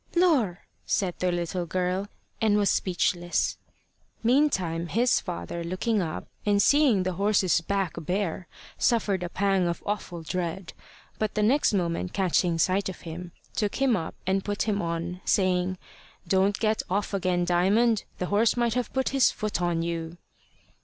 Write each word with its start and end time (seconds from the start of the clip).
"Lor!" 0.15 0.61
said 0.83 1.13
the 1.19 1.31
little 1.31 1.67
girl, 1.67 2.07
and 2.41 2.57
was 2.57 2.71
speechless. 2.71 3.59
Meantime 4.23 4.87
his 4.87 5.19
father, 5.19 5.63
looking 5.63 6.01
up, 6.01 6.27
and 6.43 6.59
seeing 6.59 7.03
the 7.03 7.13
horse's 7.21 7.61
back 7.61 7.93
bare, 7.99 8.47
suffered 8.79 9.21
a 9.21 9.29
pang 9.29 9.67
of 9.67 9.83
awful 9.85 10.23
dread, 10.23 10.73
but 11.19 11.35
the 11.35 11.43
next 11.43 11.71
moment 11.71 12.13
catching 12.13 12.57
sight 12.57 12.89
of 12.89 13.01
him, 13.01 13.31
took 13.55 13.75
him 13.75 13.95
up 13.95 14.15
and 14.25 14.43
put 14.43 14.63
him 14.63 14.81
on, 14.81 15.21
saying 15.23 15.77
"Don't 16.27 16.57
get 16.59 16.81
off 16.89 17.13
again, 17.13 17.45
Diamond. 17.45 18.03
The 18.17 18.25
horse 18.33 18.57
might 18.57 18.73
have 18.73 18.91
put 18.93 19.09
his 19.09 19.29
foot 19.29 19.61
on 19.61 19.83
you." 19.83 20.17